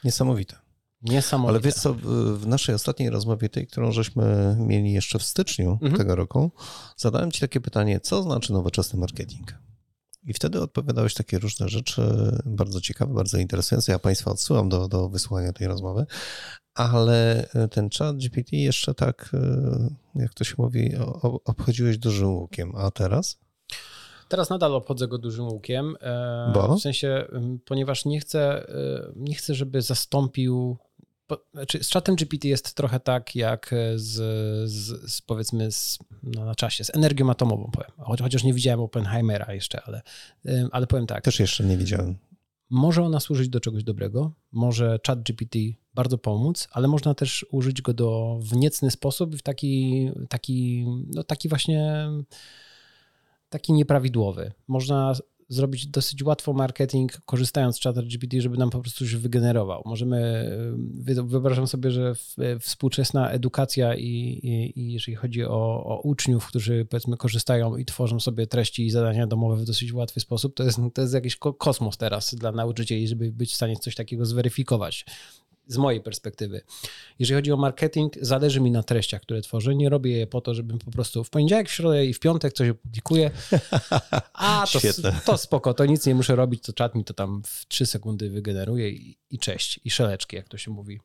[0.05, 0.68] Niesamowite.
[1.03, 1.51] Niesamowite.
[1.51, 1.95] Ale wiesz co,
[2.35, 5.97] w naszej ostatniej rozmowie, tej, którą żeśmy mieli jeszcze w styczniu mhm.
[5.97, 6.51] tego roku,
[6.97, 9.55] zadałem ci takie pytanie, co znaczy nowoczesny marketing?
[10.23, 12.03] I wtedy odpowiadałeś takie różne rzeczy,
[12.47, 13.93] bardzo ciekawe, bardzo interesujące.
[13.93, 16.07] Ja Państwa odsyłam do, do wysłuchania tej rozmowy,
[16.75, 20.93] ale ten chat GPT jeszcze tak, e, jak to się mówi,
[21.45, 22.77] obchodziłeś dużym łukiem.
[22.77, 23.39] A teraz?
[24.29, 25.97] Teraz nadal obchodzę go dużym łukiem.
[26.01, 26.77] E, Bo?
[26.77, 27.27] W sensie,
[27.65, 30.77] ponieważ nie chcę, e, nie chcę, żeby zastąpił.
[31.55, 34.15] Znaczy z chatem GPT jest trochę tak jak z,
[34.71, 38.19] z, z powiedzmy z, no na czasie, z energią atomową powiem.
[38.19, 40.03] Chociaż nie widziałem Oppenheimera jeszcze, ale,
[40.73, 41.25] ale powiem tak.
[41.25, 42.17] Też jeszcze nie widziałem.
[42.71, 45.59] Może ona służyć do czegoś dobrego, może chat GPT
[45.95, 51.25] bardzo pomóc, ale można też użyć go do w niecny sposób, w taki, taki, no
[51.25, 52.09] taki właśnie
[53.49, 54.53] taki nieprawidłowy.
[54.67, 55.15] Można
[55.49, 59.83] zrobić dosyć łatwo marketing, korzystając z czata GPT, żeby nam po prostu się wygenerował.
[59.87, 60.51] Możemy,
[61.25, 62.15] wyobrażam sobie, że
[62.61, 64.05] współczesna edukacja i,
[64.43, 68.91] i, i jeżeli chodzi o, o, uczniów, którzy powiedzmy korzystają i tworzą sobie treści i
[68.91, 73.09] zadania domowe w dosyć łatwy sposób, to jest, to jest jakiś kosmos teraz dla nauczycieli,
[73.09, 75.05] żeby być w stanie coś takiego zweryfikować
[75.69, 76.61] z mojej perspektywy.
[77.19, 79.75] Jeżeli chodzi o marketing, zależy mi na treściach, które tworzę.
[79.75, 82.53] Nie robię je po to, żebym po prostu w poniedziałek, w środę i w piątek
[82.53, 83.31] coś opublikuję.
[84.33, 84.79] A, to,
[85.25, 88.31] to spoko, to nic nie muszę robić, to czat mi to tam w 3 sekundy
[88.31, 91.01] wygeneruje i, i cześć, i szeleczki, jak to się mówi.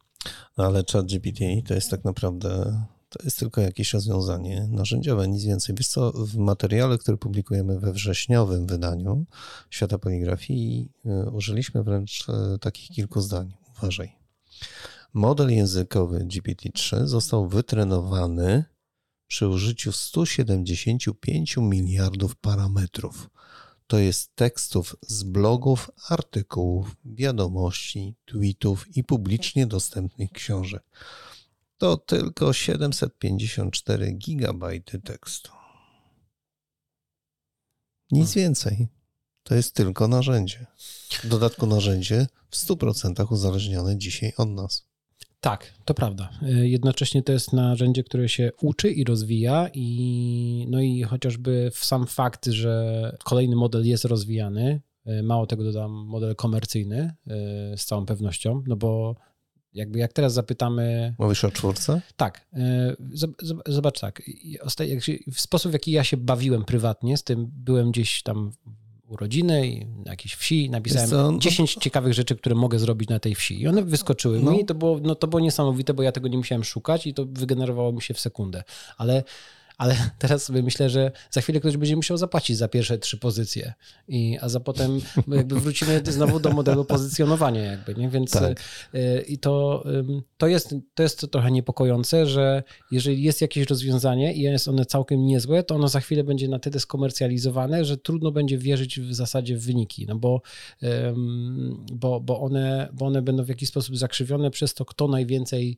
[0.58, 5.44] No ale chat GPT to jest tak naprawdę to jest tylko jakieś rozwiązanie narzędziowe, nic
[5.44, 5.76] więcej.
[5.76, 9.26] Wiesz co, w materiale, który publikujemy we wrześniowym wydaniu
[9.70, 13.54] Świata Poligrafii y, użyliśmy wręcz y, takich kilku zdań.
[13.78, 14.23] Uważaj.
[15.14, 18.66] Model językowy GPT-3 został wytrenowany
[19.28, 23.30] przy użyciu 175 miliardów parametrów.
[23.88, 30.84] To jest tekstów z blogów, artykułów, wiadomości, tweetów i publicznie dostępnych książek.
[31.78, 35.52] To tylko 754 gigabajty tekstu.
[38.12, 38.88] Nic więcej.
[39.44, 40.66] To jest tylko narzędzie.
[41.24, 44.86] W dodatku narzędzie w 100% uzależnione dzisiaj od nas.
[45.44, 46.30] Tak, to prawda.
[46.44, 51.86] Y, jednocześnie to jest narzędzie, które się uczy i rozwija, i, no i chociażby w
[51.86, 57.14] sam fakt, że kolejny model jest rozwijany, y, mało tego dodam, model komercyjny
[57.74, 59.16] y, z całą pewnością, no bo
[59.74, 61.16] jakby jak teraz zapytamy.
[61.20, 62.02] Mówisz o czwórce?
[62.16, 62.48] Tak.
[63.66, 64.22] Zobacz tak.
[65.34, 68.52] W sposób, w jaki ja się bawiłem prywatnie, z tym byłem gdzieś tam
[69.08, 70.70] urodziny i na jakiejś wsi.
[70.70, 73.62] Napisałem co, no 10 ciekawych rzeczy, które mogę zrobić na tej wsi.
[73.62, 74.52] I one wyskoczyły no.
[74.52, 77.14] mi i to było, no, to było niesamowite, bo ja tego nie musiałem szukać i
[77.14, 78.64] to wygenerowało mi się w sekundę.
[78.98, 79.24] Ale
[79.78, 83.74] ale teraz sobie myślę, że za chwilę ktoś będzie musiał zapłacić za pierwsze trzy pozycje,
[84.08, 88.10] I, a za potem jakby wrócimy znowu do modelu pozycjonowania jakby, nie?
[88.10, 88.62] Więc tak.
[88.96, 89.84] Y, i to,
[90.38, 95.26] to, jest, to jest trochę niepokojące, że jeżeli jest jakieś rozwiązanie i jest one całkiem
[95.26, 99.58] niezłe, to ono za chwilę będzie na tyle skomercjalizowane, że trudno będzie wierzyć w zasadzie
[99.58, 100.42] w wyniki, no bo,
[101.94, 105.78] bo, bo, one, bo one będą w jakiś sposób zakrzywione przez to, kto najwięcej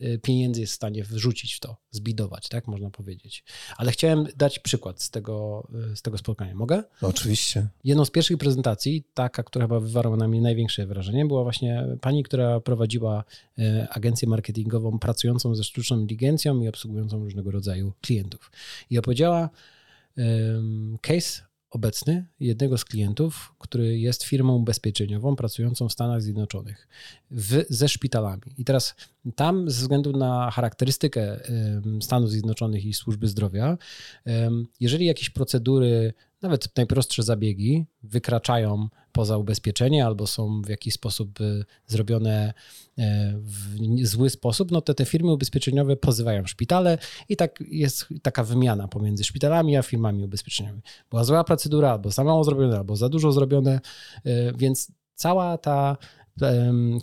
[0.00, 3.33] y, pieniędzy jest w stanie wrzucić w to, zbidować, tak można powiedzieć.
[3.76, 6.54] Ale chciałem dać przykład z tego, z tego spotkania.
[6.54, 6.82] Mogę?
[7.02, 7.68] oczywiście.
[7.84, 12.22] Jedną z pierwszych prezentacji, taka, która chyba wywarła na mnie największe wrażenie, była właśnie pani,
[12.22, 13.24] która prowadziła
[13.58, 18.50] e, agencję marketingową pracującą ze sztuczną inteligencją i obsługującą różnego rodzaju klientów.
[18.90, 19.50] I opowiedziała
[21.00, 21.42] case
[21.74, 26.88] obecny jednego z klientów, który jest firmą ubezpieczeniową pracującą w Stanach Zjednoczonych
[27.30, 28.42] w, ze szpitalami.
[28.58, 28.94] I teraz
[29.34, 31.40] tam, ze względu na charakterystykę
[32.00, 33.78] Stanów Zjednoczonych i służby zdrowia,
[34.80, 41.64] jeżeli jakieś procedury, nawet najprostsze zabiegi, wykraczają poza ubezpieczenie albo są w jakiś sposób y,
[41.86, 42.54] zrobione
[42.98, 46.98] e, w zły sposób, no to te firmy ubezpieczeniowe pozywają szpitale
[47.28, 50.82] i tak jest taka wymiana pomiędzy szpitalami a firmami ubezpieczeniowymi.
[51.10, 53.80] Była zła procedura, albo za mało zrobione, albo za dużo zrobione,
[54.24, 55.96] e, więc cała ta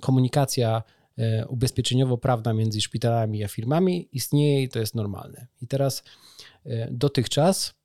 [0.02, 0.84] komunikacja
[1.18, 5.48] e, ubezpieczeniowo-prawna między szpitalami a firmami istnieje i to jest normalne.
[5.62, 6.04] I teraz
[6.92, 7.81] dotychczas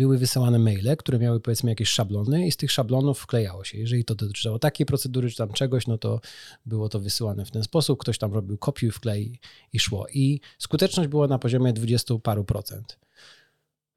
[0.00, 3.78] były wysyłane maile, które miały powiedzmy jakieś szablony i z tych szablonów wklejało się.
[3.78, 6.20] Jeżeli to dotyczyło takiej procedury czy tam czegoś, no to
[6.66, 8.00] było to wysyłane w ten sposób.
[8.00, 9.40] Ktoś tam robił kopiuj, wklej
[9.72, 10.06] i szło.
[10.14, 12.98] I skuteczność była na poziomie 20 paru procent.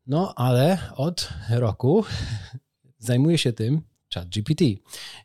[0.07, 2.05] No ale od roku
[3.09, 3.81] zajmuje się tym
[4.13, 4.65] chat GPT,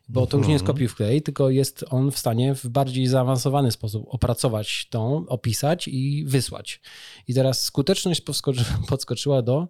[0.09, 0.75] bo to już nie jest mhm.
[0.75, 6.25] kopiuj wklej, tylko jest on w stanie w bardziej zaawansowany sposób opracować tą, opisać i
[6.25, 6.81] wysłać.
[7.27, 8.21] I teraz skuteczność
[8.89, 9.67] podskoczyła do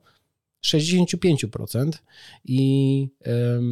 [0.63, 1.91] 65%
[2.45, 3.09] i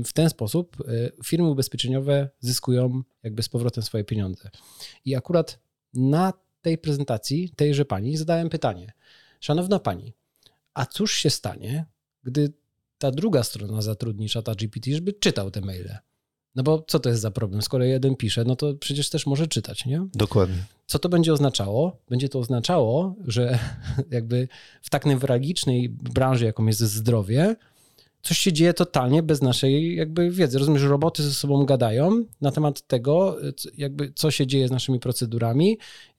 [0.06, 0.84] w ten sposób e,
[1.26, 4.50] firmy ubezpieczeniowe zyskują jakby z powrotem swoje pieniądze.
[5.06, 5.60] I akurat
[5.94, 8.94] na tej prezentacji tejże pani zadałem pytanie:
[9.40, 10.14] Szanowna pani,
[10.74, 11.86] a cóż się stanie,
[12.24, 12.54] gdy
[12.98, 15.98] ta druga strona zatrudni czata GPT, żeby czytał te maile?
[16.58, 17.62] No bo co to jest za problem?
[17.62, 20.08] Skoro jeden pisze, no to przecież też może czytać, nie?
[20.14, 20.58] Dokładnie.
[20.86, 21.98] Co to będzie oznaczało?
[22.10, 23.60] Będzie to oznaczało, że
[24.12, 24.48] jakby
[24.82, 27.56] w tak newralgicznej branży, jaką jest zdrowie,
[28.22, 30.60] coś się dzieje totalnie bez naszej jakby wiedzy.
[30.60, 33.38] Rozumiem, że roboty ze sobą gadają na temat tego,
[33.78, 35.78] jakby co się dzieje z naszymi procedurami.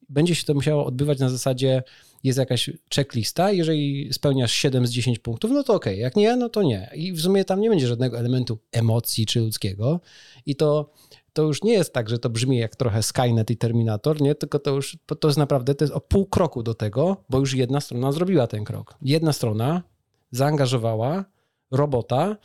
[0.09, 1.83] Będzie się to musiało odbywać na zasadzie
[2.25, 6.49] jest jakaś checklista, jeżeli spełniasz 7 z 10 punktów, no to ok, jak nie, no
[6.49, 6.91] to nie.
[6.95, 10.01] I w sumie tam nie będzie żadnego elementu emocji czy ludzkiego
[10.47, 10.93] i to
[11.33, 14.35] to już nie jest tak, że to brzmi jak trochę Skynet i Terminator, nie?
[14.35, 17.55] Tylko to już to jest naprawdę to jest o pół kroku do tego, bo już
[17.55, 18.95] jedna strona zrobiła ten krok.
[19.03, 19.83] Jedna strona
[20.31, 21.25] zaangażowała
[21.71, 22.37] robota,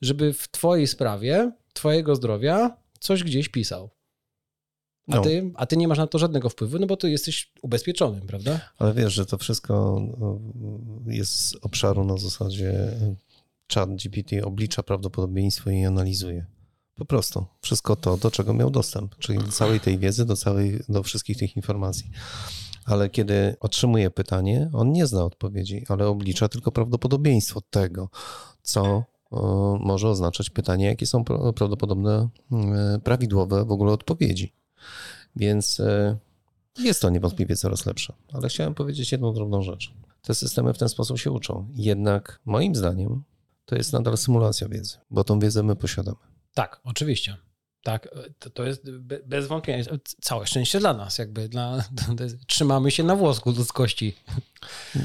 [0.00, 3.95] żeby w twojej sprawie, twojego zdrowia coś gdzieś pisał.
[5.08, 5.22] A, No.
[5.22, 8.60] ty, a ty nie masz na to żadnego wpływu, no bo ty jesteś ubezpieczonym, prawda?
[8.78, 10.38] Ale wiesz, że to wszystko no,
[11.06, 12.96] jest z obszaru na zasadzie
[13.74, 16.46] chat GPT oblicza prawdopodobieństwo i analizuje.
[16.94, 17.46] Po prostu.
[17.60, 21.36] Wszystko to, do czego miał dostęp, czyli do całej tej wiedzy, do, całej, do wszystkich
[21.36, 22.10] tych informacji.
[22.84, 28.08] Ale kiedy otrzymuje pytanie, on nie zna odpowiedzi, ale oblicza tylko prawdopodobieństwo tego,
[28.62, 28.84] co
[29.32, 29.36] e,
[29.80, 34.52] może oznaczać pytanie, jakie są pra- prawdopodobne, e, prawidłowe w ogóle odpowiedzi.
[35.36, 36.16] Więc e,
[36.78, 38.12] jest to niewątpliwie coraz lepsze.
[38.32, 39.92] Ale chciałem powiedzieć jedną drobną rzecz.
[40.22, 41.68] Te systemy w ten sposób się uczą.
[41.74, 43.22] Jednak moim zdaniem
[43.64, 46.18] to jest nadal symulacja wiedzy, bo tą wiedzę my posiadamy.
[46.54, 47.36] Tak, oczywiście.
[47.82, 48.08] Tak,
[48.38, 49.84] to, to jest be- bez wątpienia
[50.20, 51.76] całe szczęście dla nas, jakby dla,
[52.20, 54.16] jest, trzymamy się na włosku ludzkości.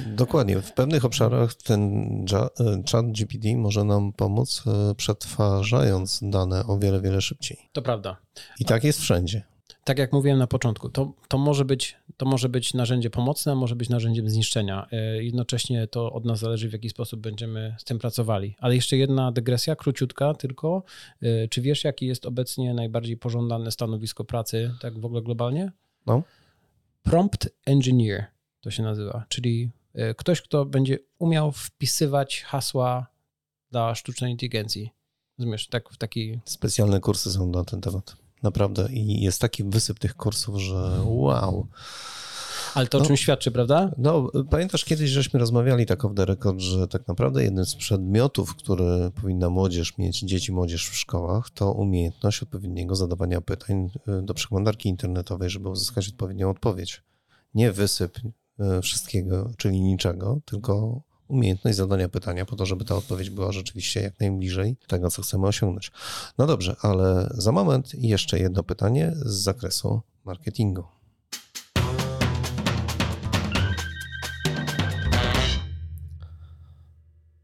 [0.07, 0.61] Dokładnie.
[0.61, 2.01] W pewnych obszarach ten
[2.33, 7.57] e, chat GPT może nam pomóc, e, przetwarzając dane o wiele, wiele szybciej.
[7.71, 8.17] To prawda.
[8.59, 9.43] I tak jest wszędzie.
[9.83, 13.75] Tak jak mówiłem na początku, to, to, może być, to może być narzędzie pomocne, może
[13.75, 14.87] być narzędziem zniszczenia.
[14.91, 18.55] E, Jednocześnie to od nas zależy, w jaki sposób będziemy z tym pracowali.
[18.59, 20.83] Ale jeszcze jedna dygresja, króciutka tylko.
[21.21, 25.71] E, Czy wiesz, jaki jest obecnie najbardziej pożądane stanowisko pracy, tak w ogóle globalnie?
[26.05, 26.23] No.
[27.03, 28.25] Prompt Engineer
[28.61, 33.07] to się nazywa, czyli e, ktoś, kto będzie umiał wpisywać hasła
[33.71, 34.89] dla sztucznej inteligencji.
[35.39, 38.20] Rozumiesz, tak w taki Specjalne kursy są na ten temat.
[38.43, 38.87] Naprawdę.
[38.91, 41.67] I jest taki wysyp tych kursów, że wow.
[42.75, 43.07] Ale to o No.
[43.07, 43.91] czym świadczy, prawda?
[43.97, 48.55] No, pamiętasz kiedyś, żeśmy rozmawiali tak off the record, że tak naprawdę jednym z przedmiotów,
[48.55, 54.33] które powinna młodzież mieć, dzieci, młodzież w szkołach, to umiejętność odpowiedniego zadawania pytań y, do
[54.33, 57.03] przeglądarki internetowej, żeby uzyskać odpowiednią odpowiedź.
[57.53, 58.17] Nie wysyp
[58.77, 61.01] y, wszystkiego, czyli niczego, tylko
[61.31, 65.47] umiejętność zadania pytania po to, żeby ta odpowiedź była rzeczywiście jak najbliżej tego, co chcemy
[65.47, 65.91] osiągnąć.
[66.37, 70.83] No dobrze, ale za moment jeszcze jedno pytanie z zakresu marketingu.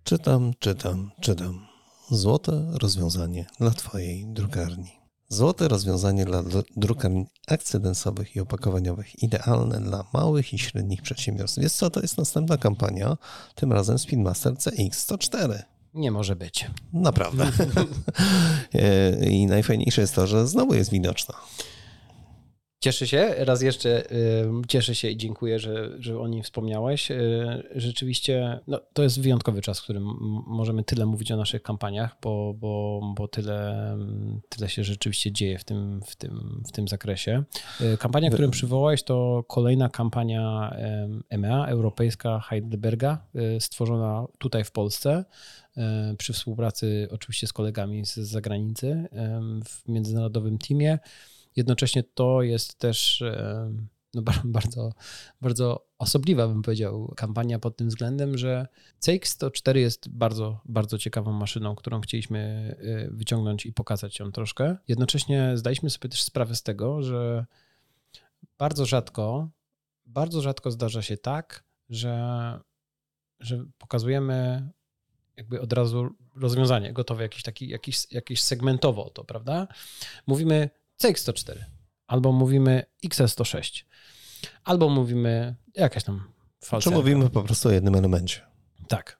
[0.03, 1.67] Czytam, czytam, czytam.
[2.11, 5.06] Złote rozwiązanie dla Twojej drukarni.
[5.29, 11.59] Złote rozwiązanie dla dru- drukarni akcedensowych i opakowaniowych, idealne dla małych i średnich przedsiębiorstw.
[11.59, 13.17] Wiesz co, to jest następna kampania,
[13.55, 15.59] tym razem Speedmaster CX104.
[15.93, 16.67] Nie może być.
[16.93, 17.51] Naprawdę.
[18.73, 21.35] E, I najfajniejsze jest to, że znowu jest widoczna.
[22.79, 24.03] Cieszę się, raz jeszcze
[24.67, 27.11] cieszę się i dziękuję, że, że o niej wspomniałeś.
[27.11, 30.03] Y, Rzeczywiście no, to jest wyjątkowy czas, w którym
[30.47, 33.97] możemy tyle mówić o naszych kampaniach, bo, bo, bo tyle,
[34.49, 37.43] tyle się rzeczywiście dzieje w tym, w tym, w tym zakresie.
[37.81, 44.71] Y, Kampania, którą przywołałeś, to kolejna kampania em, EMEA, europejska Heidelberga, y, stworzona tutaj w
[44.71, 45.25] Polsce
[46.17, 49.07] przy współpracy oczywiście z kolegami z zagranicy
[49.65, 50.99] w międzynarodowym teamie.
[51.57, 53.71] Jednocześnie to jest też e,
[54.13, 54.93] no, ba- bardzo,
[55.41, 58.67] bardzo osobliwa, bym powiedział, kampania pod tym względem, że
[59.05, 62.39] CX104 jest bardzo, bardzo ciekawą maszyną, którą chcieliśmy
[62.79, 64.77] e, wyciągnąć i pokazać ją troszkę.
[64.87, 67.45] Jednocześnie zdaliśmy sobie też sprawę z tego, że
[68.57, 69.49] bardzo rzadko,
[70.05, 72.59] bardzo rzadko zdarza się tak, że,
[73.39, 74.69] że pokazujemy
[75.37, 79.67] jakby od razu rozwiązanie gotowe, jakieś, taki, jakieś, jakieś segmentowo to, prawda?
[80.27, 80.69] Mówimy
[81.03, 81.55] CX104,
[82.07, 83.83] albo mówimy XS106,
[84.63, 86.23] albo mówimy jakaś tam
[86.59, 86.99] Czy falcerka.
[86.99, 88.41] mówimy po prostu o jednym elemencie?
[88.87, 89.19] Tak.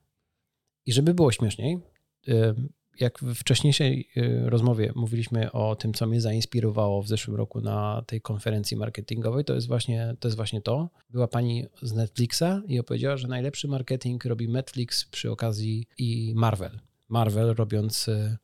[0.86, 1.80] I żeby było śmieszniej,
[2.28, 2.56] y,
[3.00, 8.04] jak w wcześniejszej y, rozmowie mówiliśmy o tym, co mnie zainspirowało w zeszłym roku na
[8.08, 10.28] tej konferencji marketingowej, to jest właśnie to.
[10.28, 10.90] Jest właśnie to.
[11.10, 16.80] Była pani z Netflixa i opowiedziała, że najlepszy marketing robi Netflix przy okazji i Marvel.
[17.10, 18.38] Marvel robiąc y,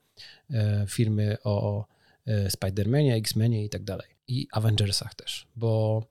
[0.88, 1.86] filmy o
[2.28, 4.08] Spider-Manie, X-Menie i tak dalej.
[4.28, 6.04] I Avengersach też, bo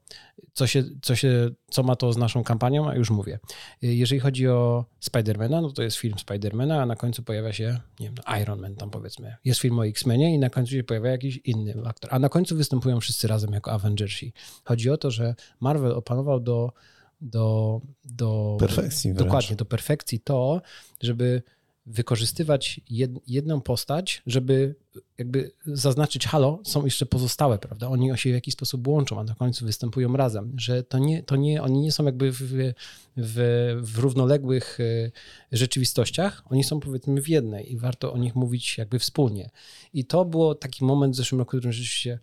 [0.53, 3.38] co, się, co, się, co ma to z naszą kampanią, a już mówię.
[3.83, 8.07] Jeżeli chodzi o Spidermana, no to jest film Spidermana, a na końcu pojawia się, nie
[8.07, 9.37] wiem, no Iron Man tam powiedzmy.
[9.44, 12.14] Jest film o X-Menie i na końcu się pojawia jakiś inny aktor.
[12.14, 14.33] A na końcu występują wszyscy razem jako Avengersi.
[14.64, 16.72] Chodzi o to, że Marvel opanował do,
[17.20, 19.27] do, do Perfekcji wręcz.
[19.27, 20.62] Dokładnie, do perfekcji to,
[21.03, 21.42] żeby
[21.86, 24.74] wykorzystywać jed, jedną postać, żeby
[25.18, 27.88] jakby zaznaczyć, halo, są jeszcze pozostałe, prawda?
[27.88, 31.36] Oni się w jakiś sposób łączą, a na końcu występują razem, że to nie, to
[31.36, 32.42] nie oni nie są jakby w,
[33.16, 35.12] w, w równoległych y,
[35.52, 39.50] rzeczywistościach, oni są powiedzmy w jednej i warto o nich mówić jakby wspólnie.
[39.94, 42.18] I to było taki moment w zeszłym roku, w którym rzeczywiście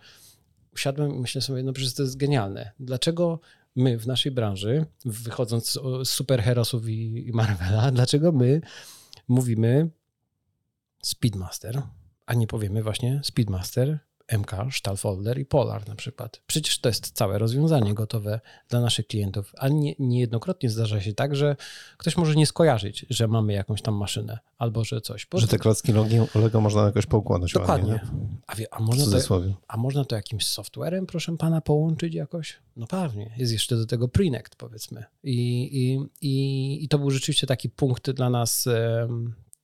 [0.73, 2.71] usiadłem i myślę sobie, no przecież to jest genialne.
[2.79, 3.39] Dlaczego
[3.75, 8.61] my w naszej branży, wychodząc z- superherosów i Marvela, dlaczego my
[9.29, 9.89] mówimy
[11.03, 11.81] Speedmaster,
[12.25, 13.99] a nie powiemy właśnie Speedmaster.
[14.37, 16.41] MK, Stahlfolder i Polar na przykład.
[16.47, 21.35] Przecież to jest całe rozwiązanie gotowe dla naszych klientów, a nie, niejednokrotnie zdarza się tak,
[21.35, 21.55] że
[21.97, 25.27] ktoś może nie skojarzyć, że mamy jakąś tam maszynę albo że coś.
[25.33, 25.93] Że te klocki
[26.35, 27.93] Lego, można jakoś poukładać Dokładnie.
[27.93, 28.09] ładnie.
[28.19, 28.39] nie?
[28.47, 32.59] A, wie, a, można to, a można to jakimś softwarem, proszę pana, połączyć jakoś?
[32.75, 33.33] No pewnie.
[33.37, 35.03] Jest jeszcze do tego Prenect, powiedzmy.
[35.23, 38.67] I, i, i, I to był rzeczywiście taki punkt dla nas,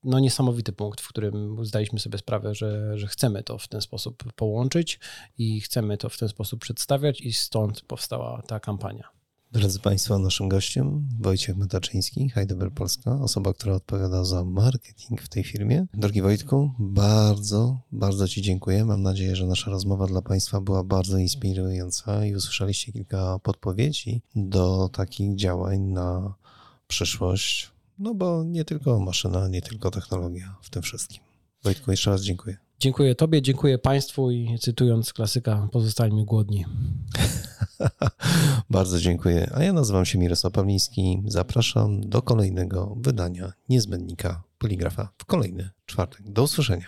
[0.05, 4.33] no niesamowity punkt, w którym zdaliśmy sobie sprawę, że, że chcemy to w ten sposób
[4.33, 4.99] połączyć
[5.37, 9.15] i chcemy to w ten sposób przedstawiać i stąd powstała ta kampania.
[9.51, 15.43] Drodzy Państwo, naszym gościem Wojciech Metaczyński, Heidelberg Polska, osoba, która odpowiada za marketing w tej
[15.43, 15.85] firmie.
[15.93, 18.85] Drogi Wojtku, bardzo, bardzo Ci dziękuję.
[18.85, 24.89] Mam nadzieję, że nasza rozmowa dla Państwa była bardzo inspirująca i usłyszeliście kilka podpowiedzi do
[24.93, 26.33] takich działań na
[26.87, 27.74] przyszłość.
[27.99, 31.23] No bo nie tylko maszyna, nie tylko technologia w tym wszystkim.
[31.63, 32.57] Wojtku, jeszcze raz dziękuję.
[32.79, 36.65] Dziękuję Tobie, dziękuję Państwu i cytując klasyka, pozostańmy głodni.
[38.69, 39.51] Bardzo dziękuję.
[39.53, 41.23] A ja nazywam się Mirosław Pawliński.
[41.27, 46.29] Zapraszam do kolejnego wydania niezbędnika Poligrafa w kolejny czwartek.
[46.29, 46.87] Do usłyszenia.